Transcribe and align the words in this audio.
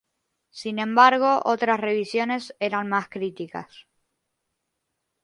Sin 0.49 0.79
embargo, 0.79 1.43
otras 1.45 1.79
revisiones 1.79 2.55
eran 2.59 2.89
más 2.89 3.07
críticas. 3.07 3.85